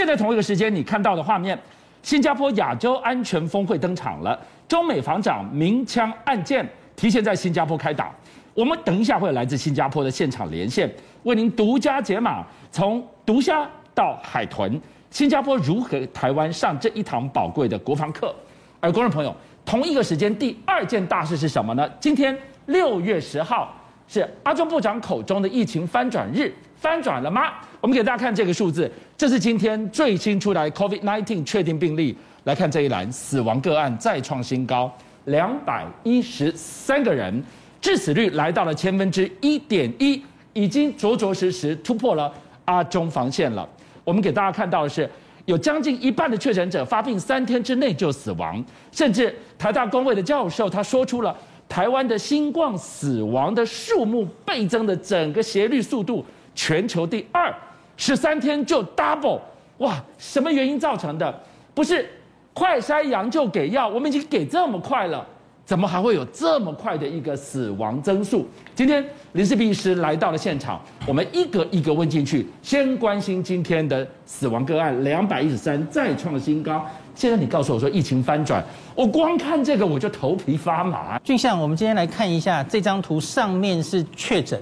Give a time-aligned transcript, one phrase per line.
[0.00, 1.58] 现在同一个时间，你看到的画面，
[2.02, 8.10] 新加坡亚洲安全峰会登场了，中美防长鸣枪按键，提前在新加坡开打。
[8.54, 10.90] 我们等一下会来自新加坡的现场连线，
[11.24, 12.42] 为您独家解码，
[12.72, 18.34] 从毒虾到海豚，新加坡如何台湾上这一堂宝贵的国防课？
[18.80, 19.36] 而观众朋友，
[19.66, 21.86] 同一个时间，第二件大事是什么呢？
[22.00, 23.70] 今天六月十号
[24.12, 27.52] 是阿中部长口中的疫情翻转日，翻转了吗？
[27.80, 32.16] 我们给大家看这个数字，这是今天最新出来 COVID-19 确定病例。
[32.42, 34.92] 来看这一栏，死亡个案再创新高，
[35.26, 37.40] 两百一十三个人，
[37.80, 40.20] 致死率来到了千分之一点一，
[40.54, 42.32] 已经着着实实突破了
[42.64, 43.68] 阿中防线了。
[44.02, 45.08] 我们给大家看到的是，
[45.44, 51.32] 有将近一半的确诊者发病三天之内就死亡，甚至台大公卫的教授他说出了。
[51.70, 57.54] 台湾的新冠死亡的数目倍增的整个斜率速度，全球第二，
[57.96, 59.38] 十三天就 double，
[59.78, 60.02] 哇！
[60.18, 61.32] 什么原因造成的？
[61.72, 62.10] 不是
[62.52, 65.24] 快筛阳就给药，我们已经给这么快了，
[65.64, 68.44] 怎么还会有这么快的一个死亡增速？
[68.74, 69.02] 今天
[69.34, 76.84] 林世斌医师来到了现场，我们一个一个问进去，先关心今天的死亡个案两百一十三再创新高。
[77.14, 81.18] 现在你告诉我说疫情翻转，我光看这个我就头皮发麻。
[81.18, 84.58] 俊相，我们今天来看一下这张图，上面是确诊，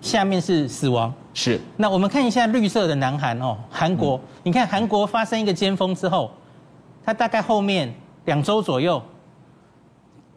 [0.00, 1.12] 下面是死亡。
[1.32, 1.60] 是。
[1.76, 4.16] 那我们看一下绿色的南韩哦，韩国。
[4.16, 6.30] 嗯、你看韩国发生一个尖峰之后，
[7.04, 7.92] 它大概后面
[8.24, 9.00] 两周左右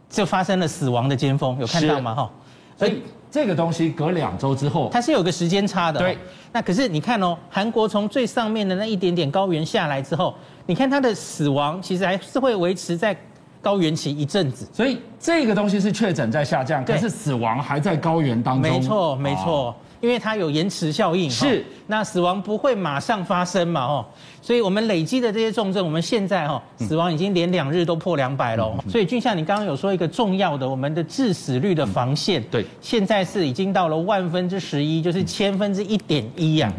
[0.08, 2.14] 就发生了死亡的尖峰，有看到吗？
[2.14, 2.32] 哈。
[2.78, 6.00] 所以这个东西隔两周之后，它是有个时间差的。
[6.00, 6.16] 对。
[6.52, 10.36] 那可是你看哦，韩国从最上面的那一点点高原下来之后。
[10.66, 13.16] 你看它的死亡其实还是会维持在
[13.62, 18.72] 高原期一阵子，所以这个东西是确诊在下降，可是死亡还在高原当中。
[18.72, 21.28] 没错，没错，因为它有延迟效应。
[21.28, 23.82] 是，那死亡不会马上发生嘛？
[23.82, 24.06] 哦，
[24.40, 28.72] 所以我们累积的这些重症，我们现在哦死亡已经连两日都破两百了。
[28.88, 36.72] 所以俊相，你刚刚有说一个重要的，我们的致死率的防线，对，现在是已经到了万分之十一，就是千分之一点一呀。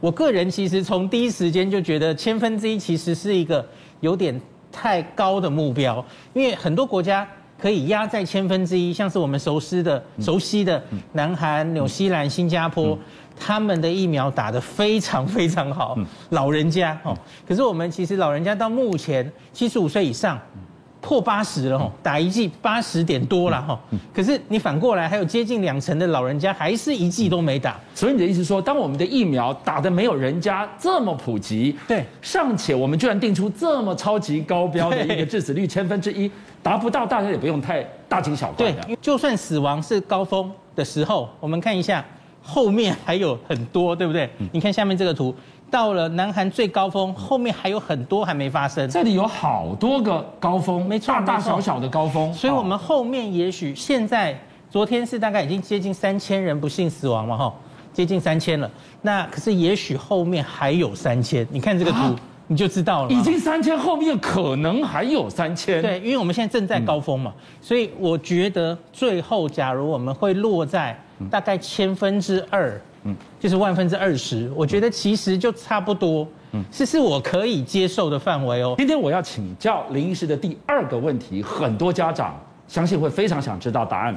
[0.00, 3.66] 我个人其实从第一时间就觉得千分之一其实是一个
[4.00, 6.04] 有点太高的目标，
[6.34, 7.26] 因为很多国家
[7.60, 10.80] 可以压在千分之一，像是我们熟悉的、熟悉的
[11.12, 12.96] 南韩、纽西兰、新加坡，
[13.36, 15.98] 他们的疫苗打得非常非常好，
[16.30, 17.16] 老人家哦，
[17.46, 20.38] 可是我们其实老人家到目前七十五岁以上。
[21.08, 23.80] 破八十了哈，打一剂八十点多了哈，
[24.12, 36.30] 可是你反过来还有接近两成的老人家还是一剂都没打，所以你的意思说，当我们的疫苗打得没有人家这么普及，对，尚且我们居然定出这么超级高标的一个致死率千分之一，
[36.62, 38.82] 达不到，大家也不用太大惊小怪的。
[38.82, 42.04] 对，就算死亡是高峰的时候，我们看一下
[42.42, 44.28] 后面还有很多，对不对？
[44.52, 45.34] 你看下面这个图。
[45.70, 48.88] 到了南韩最高峰，后面还有很多还没发生。
[48.88, 52.32] 这里有好多个高峰，没错，大大小小的高峰。
[52.32, 54.34] 所以，我们后面也许现在，
[54.70, 57.54] 昨天是大概已经接近三千人不幸死亡嘛，哈，
[57.92, 58.70] 接近三千了。
[59.02, 63.10] 那可是也许后面还有三千，你看这个图你就知道了。
[63.10, 65.82] 已经三千，后面可能还有三千。
[65.82, 67.30] 对，因为我们现在正在高峰嘛，
[67.60, 70.98] 所以我觉得最后假如我们会落在
[71.30, 72.80] 大概千分之二。
[73.08, 78.74] 嗯，就是万分之二十，我觉得其实就差不多，嗯，是是我可以接受的范围哦。
[78.76, 84.14] 今天我要请教林医师的第二个问题，很多家长相信会非常想知道答案：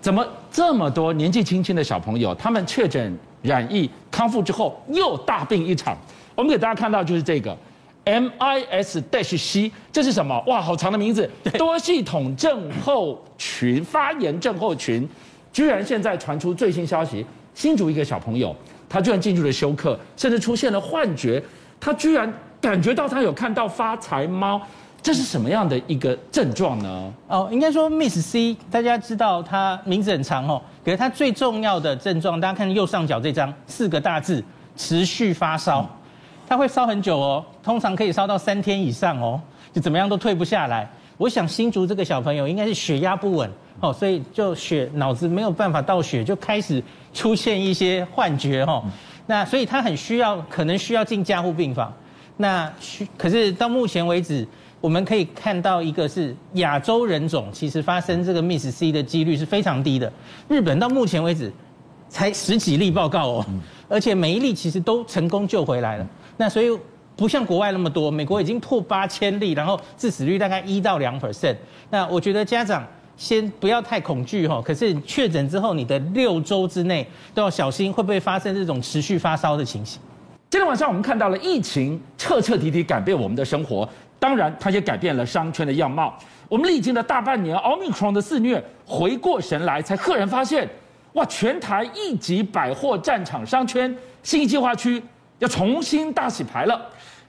[0.00, 5.96] 怎么这么多年纪轻轻的小朋友，他们确诊染疫康复之后又大病一场？
[6.34, 7.56] 我们给大家看到就是这个
[8.04, 10.42] MIS-C，这是什么？
[10.48, 15.08] 哇，好长的名字，多系统症候群发炎症候群，
[15.52, 17.24] 居然现在传出最新消息。
[17.54, 18.54] 新竹一个小朋友，
[18.88, 21.42] 他居然进入了休克，甚至出现了幻觉，
[21.80, 24.60] 他居然感觉到他有看到发财猫，
[25.02, 27.12] 这是什么样的一个症状呢？
[27.28, 34.42] 哦，应该说 Miss C，大家知道他名字很长哦，可是他最重要的症状，大家看右上角这张四个大字：
[34.76, 35.88] 持续发烧，
[36.48, 39.40] 他会烧很久哦，通常可以烧到三天以上哦，
[39.72, 40.88] 就怎么样都退不下来。
[41.16, 43.48] 我想新竹这个小朋友应该是血压不稳
[43.78, 46.82] 哦，所以就血脑子没有办法倒血，就开始
[47.14, 48.84] 出现一些幻觉哈。
[49.26, 51.90] 那所以他很需要，可能需要进加护病房。
[52.36, 54.46] 那需可是到目前为止，
[54.82, 60.12] 我们可以看到一个是亚洲人种，其实发生这个 Miss C 的几率是非常低的。
[60.48, 61.50] 日本到目前为止
[62.10, 63.46] 才十几例报告哦，
[63.88, 66.06] 而且每一例其实都成功救回来了。
[66.36, 66.78] 那所以。
[67.16, 71.54] 不像国外那么多，美国已经破八千例，然后致死率大概一到两 percent。
[71.88, 72.84] 那我觉得家长
[73.16, 80.00] 先不要太恐惧哈，可是确诊之后，你的六周之内都要小心，会不会发生这种持续发烧的情形？
[80.50, 83.88] 今天晚上我们看到了疫情彻彻底底改变我们的生活，
[84.18, 86.16] 当然它也改变了商圈的样貌。
[86.48, 90.68] 我们历经了大半年奥密克戎的肆虐，回过神来才赫然发现，
[91.14, 95.02] 哇，全台一级百货战场商圈信义计划区
[95.38, 96.80] 要重新大洗牌了。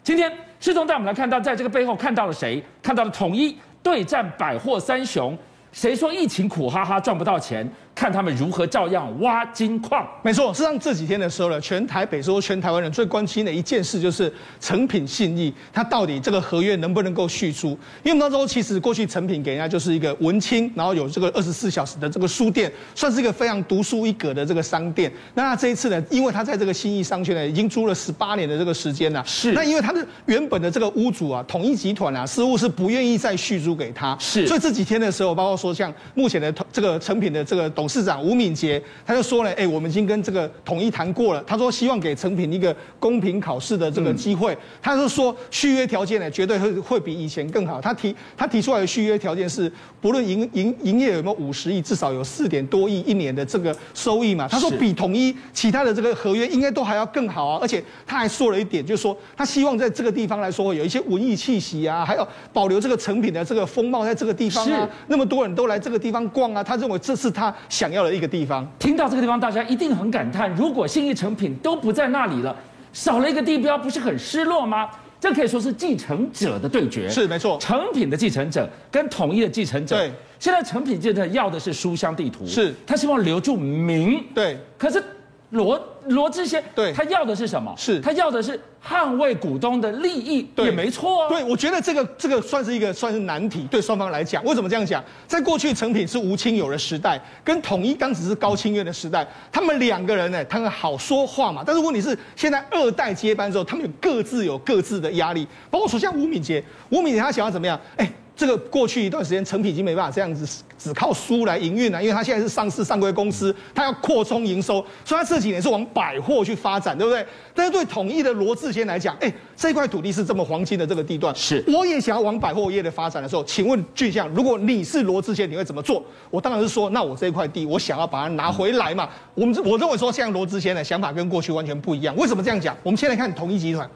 [0.03, 2.63] 今天世聪带我们来看到，在这个背后看到了谁？
[2.83, 5.35] 看到了统一对战百货三雄。
[5.75, 7.69] 谁说疫情苦哈哈赚不到钱？
[7.95, 10.05] 看他们如何照样挖金矿。
[10.21, 17.69] 没错，事实上这几天的时候呢，全台北说全台湾人最关心的一件事就是成品信义，它到底这个合约能不能够续租？
[18.03, 25.09] 因为我们当中其实过去成品给人家就是一个文青，然后有这个二十四小时的这个书店，算是一个非常独树一格的这个商店。
[25.33, 29.53] 那他这一次呢，因为他在这个信义商圈呢，已经租了十八年的这个时间了，是。
[29.53, 34.45] 那因为他的原本的这个屋主啊，统一集团啊，似乎是不愿意再续租给他，是。
[34.45, 44.57] 所以这几天的时候，包括说像目前的这个成品的这个董事长吴敏杰，他就说了，哎，我们已经跟这个统一谈过了，他说希望给成品一个公平考试的这个机会。
[44.81, 47.81] 他就说续约条件呢，绝对会会比以前更好。
[47.81, 54.47] 他提他提出来的续约条件是，不论营营营业有没有五十亿，至少有四点多亿一年的这个收益嘛。
[54.47, 57.59] 他说比统一其他的这个合约应该都还要更好啊。
[57.61, 64.87] 而且他还说了一点，就是说他希望在这个地方来说有一些文艺气息啊，还有保留这个成品的这个风貌在这个地方啊。
[65.07, 65.95] 那么多人都来这个。
[66.05, 68.65] 地方逛啊，他认为这是他想要的一个地方。
[68.79, 72.55] 听到这个地方，大家一定很感叹：如果信义成品都不在那里了，
[72.93, 74.89] 少了一个地标，不是很失落吗？
[75.19, 77.09] 这可以说是继承者的对决。
[77.09, 79.97] 是没错，成品的继承者跟统一的继承者。
[79.97, 84.23] 对，现在成品继承者要的是书香地图，是他希望留住名。
[84.33, 85.03] 对，可是。
[85.51, 87.73] 罗罗志贤，对，他要的是什么？
[87.77, 91.29] 是他要的是捍卫股东的利益，对，也没错啊。
[91.29, 94.43] 对，我觉得这个这个算是一个算是难题，对双方来讲。
[94.43, 95.03] 为什么这样讲？
[95.27, 101.63] 在过去，成品是吴清友的时代，跟统一当时是高清月的时代，他们两个人呢，他们好说话嘛。
[101.65, 105.47] 但是问题是，现在二代接班之后，他们有各自有各自的压力。
[105.69, 107.79] 包括说像吴敏杰，吴敏杰他想要怎么样？
[107.97, 108.11] 哎。
[108.35, 117.25] 这个过去一段时间，成品已经没办法这样子只靠书来营运了，因为它现在是上市上柜公司，它要扩充营收，所以它这几年是往百货去发展，对不对？
[117.53, 126.03] 但是对统一的罗志贤来讲，哎，这块土地是这么黄金的这个地段，是，我也想要往百货业的发展的时候，请问巨匠，如果你是罗志贤，你会怎么做？
[126.29, 129.07] 我当然是说，那我这块地，我想要把它拿回来嘛。
[129.33, 132.13] 我们我认为说，现在罗志贤的想法跟过去完全不一样。
[132.17, 132.75] 为什么这样讲？
[132.83, 133.89] 我们先来看统一集团，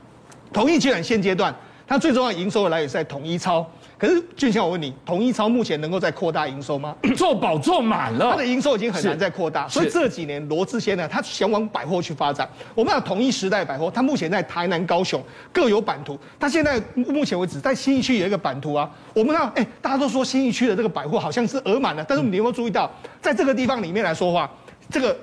[0.53, 1.53] 统一集团现阶段，
[1.85, 3.69] 它最重要的营收的来源是在统一超。
[3.99, 6.95] 可是俊相，我问你，统一超目前能够再扩大营收吗？
[7.17, 12.49] 做饱做满了，它的营收已经很难再扩大，所以这几年罗志先呢，他想往百货去发展。
[12.73, 16.17] 我们讲统一时代百货，它目前在台南、高雄各有版图。
[16.39, 18.89] 它现在目前为止在新义区有一个版图啊。
[19.13, 22.89] 我们看，哎，大家都说新义区的这个百货好像是额满了，但是你有没有注意到，
[23.21, 24.49] 在这个地方里面来说话，
[24.89, 25.15] 这个。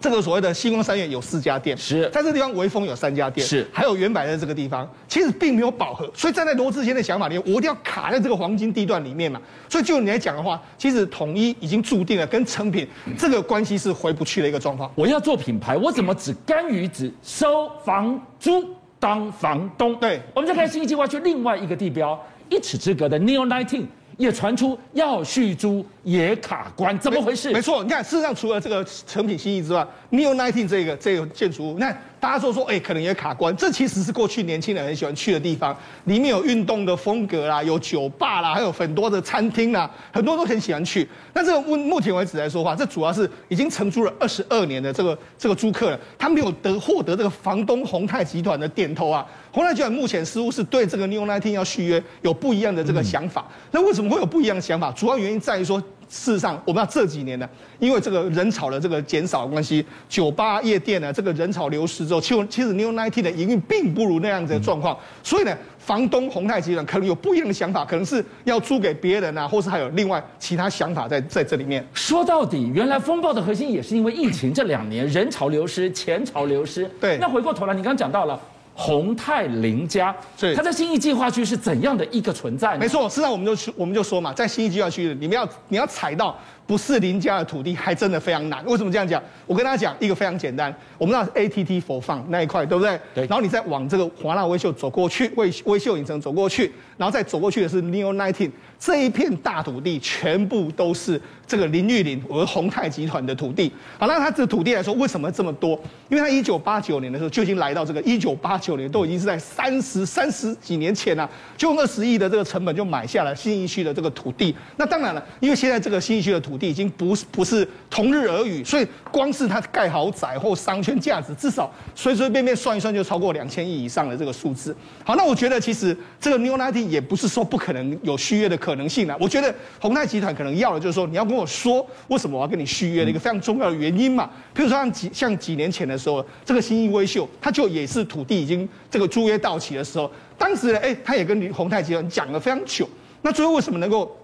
[0.00, 9.40] 这个所谓的星光三院有四家店，是在这个地方微风有三家店，是还有原百在这个地方，其实并没有饱和，所以站在罗志贤的想法里面，我一定要卡在这个黄金地段里面嘛。
[9.68, 12.86] 所以就你来讲的话，其实统一已经注定了跟成品
[13.16, 14.90] 这个关系是回不去的一个状况。
[14.94, 18.64] 我要做品牌，我怎么只甘于只收房租
[19.00, 19.94] 当房东？
[19.96, 22.18] 对，我们再看信义计划区另外一个地标，
[22.48, 23.84] 一尺之隔的 Neo Nineteen。
[24.18, 27.50] 也传出要续租也卡关，怎么回事？
[27.52, 31.96] 没错，你看，事实上除了这个成品新意之外，Neo Nineteen 这个这个建筑物，那。
[32.20, 33.54] 大家说说，哎、可能也卡关。
[33.56, 41.08] 这其实是过去年轻人很喜欢去的地方，里面有运动的风格啦，有酒吧啦，还有很多的餐厅啦，很多都很喜欢去。
[41.32, 49.24] 那这个目目前为止来说话，这主要是已经承租了二十二年的这个这个租客了，他没有得获得这个房东宏泰集团的点头啊。
[49.52, 53.46] 宏泰集团目前似乎是对这个 New Nineteen 要续约有不一样的这个想法。
[53.70, 54.90] 那为什么会有不一样的想法？
[54.92, 55.82] 主要原因在于说。
[56.08, 57.48] 事实上，我们要这几年呢，
[57.78, 71.86] 因为这个人潮的这个减少的关系，酒吧夜店呢，这个人潮流失之后，其实其实 New Nineteen 的营运并不如那样子的状况，所以呢，房东宏泰集团可能有不一样的想法，可能是要租给别人啊，或是还有另外其他想法在在这里面。
[71.92, 76.88] 说到底，原来风暴的核心也是因为疫情这两年人潮流失、钱潮流失。
[77.00, 78.40] 对，那回过头来，你刚刚讲到了。
[78.80, 82.78] 宏泰林家，是他在新义计划区是怎样的一个存在呢？
[82.78, 88.64] 没错，实际上我们就我们就说嘛，在新义计划区，你们要你要踩到不是林家的土地，还真的非常难。
[88.64, 89.20] 为什么这样讲？
[89.44, 93.00] 我跟大家讲一个非常简单，我们知道 ATT 4 Fun 那一块，对不对？
[93.12, 93.26] 对。
[93.26, 98.52] 然后你再往这个华纳威秀走过去，威威秀影城走过去，然后再走过去的是 Neo Nineteen。
[98.78, 103.72] 这一片大土地全部都是这个林玉林和宏泰集团的土地。
[103.98, 105.70] 好，那他这个土地来说，为什么这么多？
[106.08, 108.78] 因为他一九八九年的时候就已经来到这个一九八九。
[108.78, 114.54] 年都已经是在三十三十几年前了、啊，就用二十亿的这个成本就买下了新一区的这个土地。
[114.76, 124.74] 那当然了，因为现在这个新一区的土地地已经不是不是同日而语，所以光是它盖豪宅或商圈价值，至少随随便便算一算就超过两千亿以上的这个数字。
[125.04, 129.16] 好，那我觉得其实这个 Neo 90也不是说不可能有续约的可能性啊。
[129.20, 134.28] 我觉得宏泰集团可能要的就是说，你要跟我说为什么我要跟你续约的一个非常重要的原因嘛。
[134.54, 142.88] 譬如说像几像几年前的时候，这个新义威秀，它就也是土地已经这个租约到期的时候，当时呢，哎，他也跟宏泰集团讲了非常久。
[143.22, 144.16] 那最后为什么能够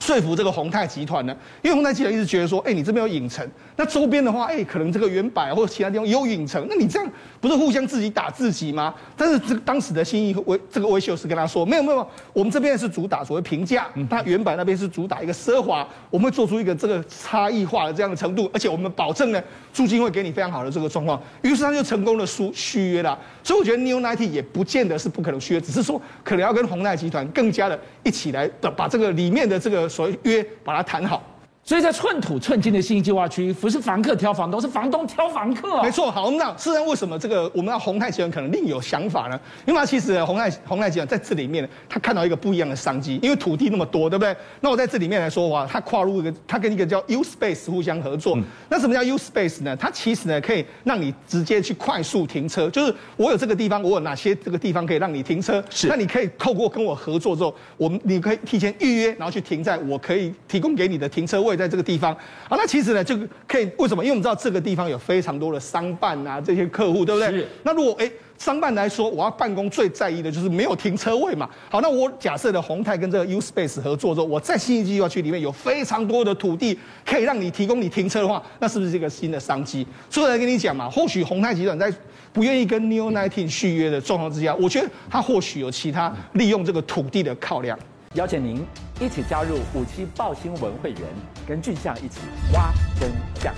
[0.00, 1.36] 说服这个宏泰集团呢？
[1.62, 8.94] 因为宏泰集团一直觉得说，哎，你这边有影城，那周边的话，哎，可能这个原百或者其他地方也有影城，那你这样不是互相自己打自己吗？
[9.16, 21.20] 但是这个当时的信义威这个威秀是跟他说，没有没有，我们这边是主打所谓平价，那原百那边是主打一个奢华，我们会做出一个这个差异化的这样的程度，而且我们保证呢，租金会给你非常好的这个状况。
[21.42, 23.18] 于是他就成功的续续约了。
[23.42, 31.22] 所以我觉得 Newnity 也不见得是不可能续约，只是说可能要跟宏泰集团更加的一起来的把这个里面的这个所以约把它谈好。
[31.68, 35.82] 所以在寸土寸金的信义计划区，不是房客挑房东，是房东挑房客啊。
[35.82, 39.38] 没错，好，我们讲，事实上为什么这个我们要宏泰集团可能另有想法呢？
[39.66, 44.34] 因为其实宏泰宏泰集团在这里面，他看到一个不一样的商机，因为土地那么多，对不对？
[44.62, 48.34] 那我在这里面来说的话，他跨入一个，他跟一个叫 U Space 互相合作。
[48.38, 49.76] 嗯、那什么叫 U Space 呢？
[49.76, 55.62] 它其实呢可以让你直接去快速停车，就是我有这个地方，我有哪些这个地方可以让你停车？
[55.68, 62.16] 是，那你可以透过跟我合作之后，我们你可以提前预约，然后去停在我可以提供给你的停车位，在这个地方。
[62.48, 64.02] 好，那其实呢，就可以为什么？
[64.02, 67.44] 因为我们知道这个地方有非常多的商办啊，这些客户，对不对？
[67.64, 71.50] 那如果哎，商办来说，我要办公最在意的就是没有停车位嘛。
[71.68, 79.84] 好，那我假设的宏泰跟这个 U Space 合作之后，我在新义计划区里面有非常多的土地可以让你提供你停车的话，那是不是这个新的商机？
[80.08, 81.92] 所以我来跟你讲嘛，或许宏泰集团在
[82.32, 87.76] 不愿意跟 New Nineteen 续约的状况之下，我觉得他或许有其他利用这个土地的考量。
[88.14, 88.64] 邀请您
[89.00, 91.02] 一起加入五七报新闻会员，
[91.46, 92.20] 跟俊相一起
[92.54, 93.54] 挖真相。